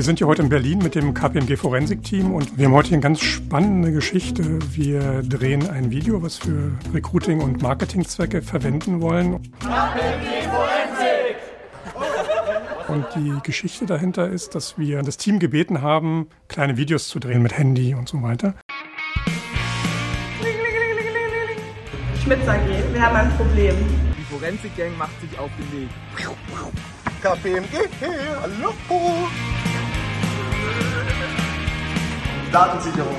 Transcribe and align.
wir 0.00 0.04
sind 0.04 0.16
hier 0.16 0.28
heute 0.28 0.40
in 0.40 0.48
Berlin 0.48 0.78
mit 0.78 0.94
dem 0.94 1.12
KPMG 1.12 1.58
Forensik 1.58 2.02
Team 2.02 2.32
und 2.32 2.56
wir 2.56 2.64
haben 2.64 2.72
heute 2.72 2.88
hier 2.88 2.94
eine 2.94 3.02
ganz 3.02 3.20
spannende 3.20 3.92
Geschichte. 3.92 4.58
Wir 4.72 5.22
drehen 5.22 5.68
ein 5.68 5.90
Video, 5.90 6.22
was 6.22 6.40
wir 6.46 6.72
Recruiting- 6.94 7.42
und 7.42 7.60
Marketingzwecke 7.60 8.40
verwenden 8.40 9.02
wollen. 9.02 9.42
KPMG 9.58 10.48
Forensik! 10.48 11.36
Und 12.88 13.04
die 13.14 13.42
Geschichte 13.42 13.84
dahinter 13.84 14.26
ist, 14.26 14.54
dass 14.54 14.78
wir 14.78 15.02
das 15.02 15.18
Team 15.18 15.38
gebeten 15.38 15.82
haben, 15.82 16.28
kleine 16.48 16.78
Videos 16.78 17.08
zu 17.08 17.18
drehen 17.18 17.42
mit 17.42 17.58
Handy 17.58 17.94
und 17.94 18.08
so 18.08 18.22
weiter. 18.22 18.54
Schmitz 22.24 22.48
AG, 22.48 22.94
wir 22.94 23.02
haben 23.02 23.16
ein 23.16 23.30
Problem. 23.36 23.76
Die 24.18 24.34
Forensik-Gang 24.34 24.96
macht 24.96 25.20
sich 25.20 25.38
auf 25.38 25.50
den 25.58 25.82
Weg. 25.82 25.90
KPMG, 27.20 27.76
hallo. 28.40 28.72
Datensicherung. 32.52 33.14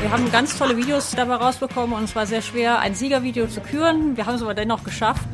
Wir 0.00 0.10
haben 0.10 0.30
ganz 0.30 0.56
tolle 0.56 0.76
Videos 0.76 1.10
dabei 1.12 1.36
rausbekommen 1.36 1.96
und 1.96 2.04
es 2.04 2.14
war 2.14 2.26
sehr 2.26 2.42
schwer, 2.42 2.78
ein 2.78 2.94
Siegervideo 2.94 3.46
zu 3.46 3.60
küren. 3.60 4.16
Wir 4.16 4.26
haben 4.26 4.36
es 4.36 4.42
aber 4.42 4.54
dennoch 4.54 4.84
geschafft. 4.84 5.26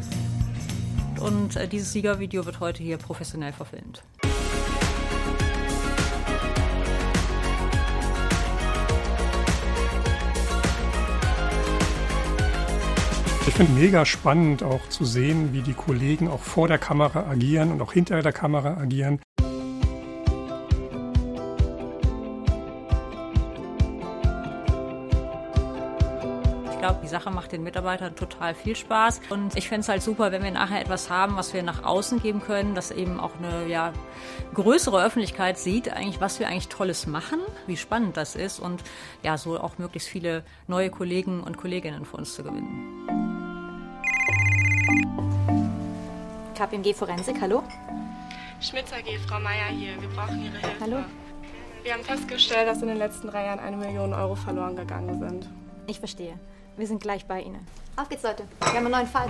Und 1.21 1.57
äh, 1.57 1.69
dieses 1.69 1.93
Siegervideo 1.93 2.47
wird 2.47 2.61
heute 2.61 2.83
hier 2.83 2.97
professionell 2.97 3.53
verfilmt. 3.53 4.03
Ich 13.47 13.55
finde 13.55 13.73
mega 13.73 14.07
spannend 14.07 14.63
auch 14.63 14.89
zu 14.89 15.05
sehen, 15.05 15.53
wie 15.53 15.61
die 15.61 15.75
Kollegen 15.75 16.29
auch 16.29 16.41
vor 16.41 16.69
der 16.69 16.79
Kamera 16.79 17.29
agieren 17.29 17.73
und 17.73 17.83
auch 17.83 17.93
hinter 17.93 18.23
der 18.23 18.33
Kamera 18.33 18.79
agieren. 18.79 19.21
Glaube, 26.81 27.01
die 27.03 27.09
Sache 27.09 27.31
macht 27.31 27.53
den 27.53 27.63
Mitarbeitern 27.63 28.17
total 28.17 28.55
viel 28.55 28.75
Spaß. 28.75 29.21
Und 29.29 29.57
ich 29.57 29.69
fände 29.69 29.83
es 29.83 29.89
halt 29.89 30.03
super, 30.03 30.33
wenn 30.33 30.43
wir 30.43 30.51
nachher 30.51 30.81
etwas 30.81 31.11
haben, 31.11 31.37
was 31.37 31.53
wir 31.53 31.63
nach 31.63 31.85
außen 31.85 32.21
geben 32.21 32.41
können, 32.41 32.75
dass 32.75 32.91
eben 32.91 33.21
auch 33.21 33.33
eine 33.39 33.69
ja, 33.69 33.93
größere 34.55 35.03
Öffentlichkeit 35.03 35.59
sieht, 35.59 35.93
eigentlich, 35.93 36.21
was 36.21 36.41
wir 36.41 36.49
eigentlich 36.49 36.69
Tolles 36.69 37.07
machen, 37.07 37.41
wie 37.67 37.77
spannend 37.77 38.17
das 38.17 38.35
ist 38.35 38.59
und 38.61 38.83
ja, 39.23 39.37
so 39.37 39.61
auch 39.61 39.79
möglichst 39.79 40.09
viele 40.09 40.43
neue 40.67 40.91
Kollegen 40.91 41.43
und 41.43 41.57
Kolleginnen 41.59 42.05
für 42.05 42.17
uns 42.17 42.35
zu 42.35 42.43
gewinnen. 42.43 42.97
KPMG 46.55 46.95
Forensik, 46.95 47.37
hallo? 47.41 47.63
Schmitz 48.61 48.93
AG, 48.93 49.19
Frau 49.27 49.41
Meier 49.41 49.67
hier. 49.67 50.01
Wir 50.01 50.09
brauchen 50.09 50.43
Ihre 50.43 50.59
Hilfe. 50.59 50.81
Hallo. 50.81 50.97
Wir 51.83 51.95
haben 51.95 52.05
festgestellt, 52.05 52.69
dass 52.69 52.83
in 52.83 52.89
den 52.89 52.99
letzten 52.99 53.29
drei 53.29 53.47
Jahren 53.47 53.59
eine 53.59 53.77
Million 53.77 54.13
Euro 54.13 54.35
verloren 54.35 54.77
gegangen 54.77 55.19
sind. 55.19 55.49
Ich 55.87 55.99
verstehe. 55.99 56.39
Wir 56.81 56.87
sind 56.87 57.03
gleich 57.03 57.27
bei 57.27 57.43
Ihnen. 57.43 57.59
Auf 57.95 58.09
geht's, 58.09 58.23
Leute. 58.23 58.45
Wir 58.61 58.69
haben 58.69 58.87
einen 58.87 58.91
neuen 58.91 59.07
Fall. 59.07 59.29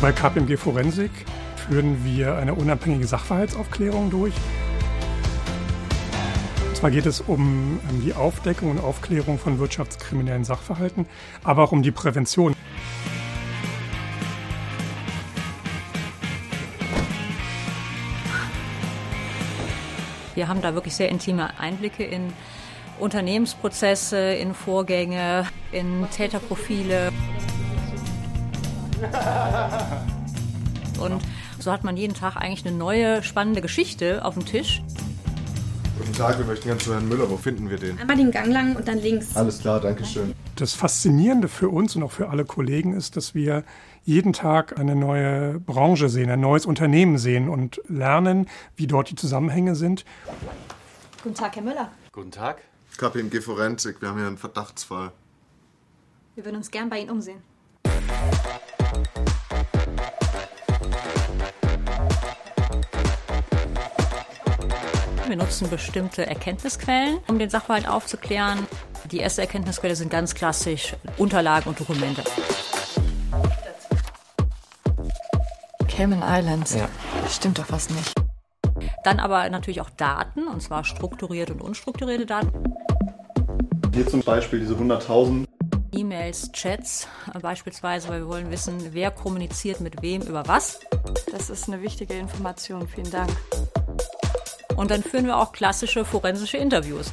Bei 0.00 0.10
KPMG 0.10 0.56
Forensik 0.56 1.12
führen 1.54 2.04
wir 2.04 2.34
eine 2.38 2.54
unabhängige 2.54 3.06
Sachverhaltsaufklärung 3.06 4.10
durch. 4.10 4.34
Und 6.66 6.76
zwar 6.76 6.90
geht 6.90 7.06
es 7.06 7.20
um 7.20 7.78
die 8.04 8.12
Aufdeckung 8.12 8.72
und 8.72 8.80
Aufklärung 8.80 9.38
von 9.38 9.60
wirtschaftskriminellen 9.60 10.42
Sachverhalten, 10.42 11.06
aber 11.44 11.62
auch 11.62 11.70
um 11.70 11.84
die 11.84 11.92
Prävention. 11.92 12.56
Wir 20.34 20.48
haben 20.48 20.62
da 20.62 20.74
wirklich 20.74 20.94
sehr 20.94 21.10
intime 21.10 21.58
Einblicke 21.58 22.04
in 22.04 22.32
Unternehmensprozesse, 22.98 24.16
in 24.16 24.54
Vorgänge, 24.54 25.46
in 25.72 26.06
Täterprofile. 26.10 27.10
Und 31.00 31.20
so 31.58 31.72
hat 31.72 31.84
man 31.84 31.96
jeden 31.96 32.14
Tag 32.14 32.36
eigentlich 32.36 32.64
eine 32.66 32.76
neue, 32.76 33.22
spannende 33.22 33.60
Geschichte 33.60 34.24
auf 34.24 34.34
dem 34.34 34.46
Tisch. 34.46 34.82
Guten 35.98 36.12
Tag, 36.14 36.38
wir 36.38 36.46
möchten 36.46 36.64
gerne 36.64 36.80
zu 36.80 36.92
Herrn 36.94 37.08
Müller. 37.08 37.28
Wo 37.28 37.36
finden 37.36 37.68
wir 37.68 37.76
den? 37.76 37.98
Einmal 37.98 38.16
den 38.16 38.30
Gang 38.30 38.52
lang 38.52 38.74
und 38.76 38.88
dann 38.88 38.98
links. 38.98 39.36
Alles 39.36 39.60
klar, 39.60 39.80
danke 39.80 40.04
schön. 40.04 40.34
Das 40.56 40.72
Faszinierende 40.72 41.48
für 41.48 41.68
uns 41.68 41.94
und 41.96 42.02
auch 42.02 42.12
für 42.12 42.30
alle 42.30 42.44
Kollegen 42.44 42.94
ist, 42.94 43.16
dass 43.16 43.34
wir 43.34 43.64
jeden 44.04 44.32
Tag 44.32 44.78
eine 44.78 44.96
neue 44.96 45.60
Branche 45.60 46.08
sehen, 46.08 46.30
ein 46.30 46.40
neues 46.40 46.66
Unternehmen 46.66 47.18
sehen 47.18 47.48
und 47.48 47.80
lernen, 47.88 48.48
wie 48.76 48.86
dort 48.86 49.10
die 49.10 49.14
Zusammenhänge 49.14 49.74
sind. 49.74 50.04
Guten 51.22 51.34
Tag, 51.34 51.56
Herr 51.56 51.62
Müller. 51.62 51.90
Guten 52.10 52.30
Tag. 52.30 52.62
KPMG 52.98 53.40
Forensik, 53.40 54.02
wir 54.02 54.08
haben 54.08 54.18
hier 54.18 54.26
einen 54.26 54.38
Verdachtsfall. 54.38 55.12
Wir 56.34 56.44
würden 56.44 56.56
uns 56.56 56.70
gern 56.70 56.88
bei 56.90 56.98
Ihnen 57.00 57.10
umsehen. 57.10 57.42
Wir 65.28 65.36
nutzen 65.36 65.70
bestimmte 65.70 66.26
Erkenntnisquellen, 66.26 67.18
um 67.28 67.38
den 67.38 67.48
Sachverhalt 67.48 67.88
aufzuklären. 67.88 68.66
Die 69.10 69.18
erste 69.18 69.40
Erkenntnisquelle 69.40 69.96
sind 69.96 70.10
ganz 70.10 70.34
klassisch 70.34 70.94
Unterlagen 71.16 71.70
und 71.70 71.80
Dokumente. 71.80 72.22
Cayman 75.94 76.22
Islands. 76.24 76.74
Ja. 76.74 76.88
Stimmt 77.28 77.58
doch 77.58 77.66
was 77.68 77.90
nicht. 77.90 78.14
Dann 79.04 79.20
aber 79.20 79.48
natürlich 79.50 79.82
auch 79.82 79.90
Daten, 79.90 80.48
und 80.48 80.62
zwar 80.62 80.84
strukturierte 80.84 81.52
und 81.52 81.60
unstrukturierte 81.60 82.24
Daten. 82.24 82.50
Hier 83.92 84.06
zum 84.06 84.20
Beispiel 84.22 84.60
diese 84.60 84.74
100.000. 84.74 85.44
E-Mails, 85.92 86.50
Chats 86.52 87.08
äh, 87.34 87.38
beispielsweise, 87.38 88.08
weil 88.08 88.20
wir 88.20 88.28
wollen 88.28 88.50
wissen, 88.50 88.78
wer 88.92 89.10
kommuniziert 89.10 89.80
mit 89.82 90.00
wem 90.00 90.22
über 90.22 90.48
was. 90.48 90.80
Das 91.30 91.50
ist 91.50 91.68
eine 91.68 91.82
wichtige 91.82 92.14
Information. 92.14 92.88
Vielen 92.88 93.10
Dank. 93.10 93.30
Und 94.74 94.90
dann 94.90 95.02
führen 95.02 95.26
wir 95.26 95.36
auch 95.36 95.52
klassische 95.52 96.06
forensische 96.06 96.56
Interviews. 96.56 97.12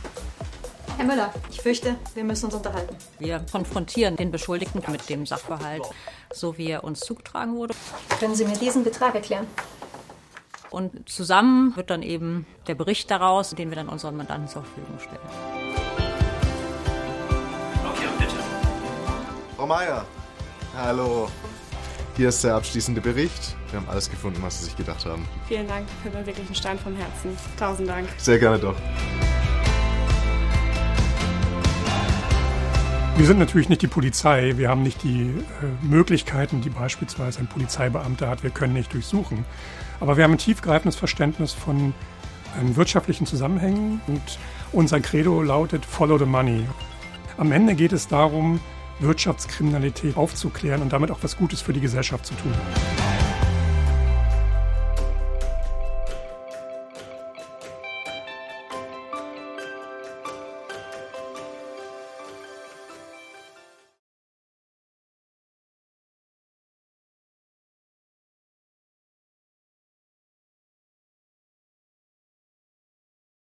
Herr 0.99 1.05
Müller, 1.05 1.33
ich 1.49 1.61
fürchte, 1.61 1.95
wir 2.13 2.25
müssen 2.25 2.47
uns 2.47 2.55
unterhalten. 2.55 2.93
Wir 3.19 3.39
konfrontieren 3.49 4.17
den 4.17 4.31
Beschuldigten 4.31 4.83
mit 4.91 5.07
dem 5.07 5.25
Sachverhalt, 5.25 5.83
so 6.33 6.57
wie 6.57 6.71
er 6.71 6.83
uns 6.83 6.99
zugetragen 6.99 7.55
wurde. 7.55 7.73
Können 8.19 8.35
Sie 8.35 8.43
mir 8.43 8.57
diesen 8.57 8.83
Betrag 8.83 9.15
erklären? 9.15 9.47
Und 10.69 11.07
zusammen 11.07 11.73
wird 11.77 11.89
dann 11.89 12.03
eben 12.03 12.45
der 12.67 12.75
Bericht 12.75 13.09
daraus, 13.09 13.51
den 13.51 13.69
wir 13.69 13.77
dann 13.77 13.87
unseren 13.87 14.17
Mandanten 14.17 14.49
zur 14.49 14.63
Verfügung 14.63 14.99
stellen. 14.99 15.21
Frau 19.55 19.67
Meier. 19.67 20.05
Hallo. 20.75 21.29
Hier 22.17 22.27
ist 22.27 22.43
der 22.43 22.55
abschließende 22.55 22.99
Bericht. 22.99 23.55
Wir 23.71 23.79
haben 23.79 23.87
alles 23.87 24.09
gefunden, 24.09 24.41
was 24.43 24.59
Sie 24.59 24.65
sich 24.65 24.75
gedacht 24.75 25.05
haben. 25.05 25.25
Vielen 25.47 25.65
Dank, 25.65 25.87
für 26.03 26.09
mir 26.09 26.25
wirklich 26.25 26.45
einen 26.45 26.55
Stein 26.55 26.77
vom 26.77 26.93
Herzen. 26.93 27.37
Tausend 27.57 27.87
Dank. 27.87 28.09
Sehr 28.17 28.37
gerne 28.37 28.59
doch. 28.59 28.75
Wir 33.19 33.25
sind 33.25 33.37
natürlich 33.37 33.67
nicht 33.67 33.81
die 33.81 33.87
Polizei. 33.87 34.53
Wir 34.55 34.69
haben 34.69 34.81
nicht 34.81 35.03
die 35.03 35.23
äh, 35.23 35.85
Möglichkeiten, 35.85 36.61
die 36.61 36.69
beispielsweise 36.69 37.41
ein 37.41 37.47
Polizeibeamter 37.47 38.29
hat. 38.29 38.43
Wir 38.43 38.49
können 38.49 38.71
nicht 38.71 38.93
durchsuchen. 38.93 39.43
Aber 39.99 40.15
wir 40.15 40.23
haben 40.23 40.31
ein 40.31 40.37
tiefgreifendes 40.37 40.95
Verständnis 40.95 41.51
von 41.51 41.93
ähm, 42.57 42.77
wirtschaftlichen 42.77 43.25
Zusammenhängen 43.25 43.99
und 44.07 44.39
unser 44.71 45.01
Credo 45.01 45.43
lautet 45.43 45.83
Follow 45.83 46.17
the 46.17 46.23
Money. 46.23 46.65
Am 47.35 47.51
Ende 47.51 47.75
geht 47.75 47.91
es 47.91 48.07
darum, 48.07 48.61
Wirtschaftskriminalität 49.01 50.15
aufzuklären 50.15 50.81
und 50.81 50.93
damit 50.93 51.11
auch 51.11 51.19
was 51.21 51.35
Gutes 51.35 51.59
für 51.59 51.73
die 51.73 51.81
Gesellschaft 51.81 52.25
zu 52.25 52.35
tun. 52.35 52.53